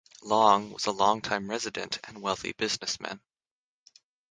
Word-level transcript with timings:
Long 0.23 0.71
was 0.71 0.87
a 0.87 0.91
longtime 0.91 1.47
resident 1.47 1.99
and 2.05 2.23
wealthy 2.23 2.53
businessman. 2.53 3.21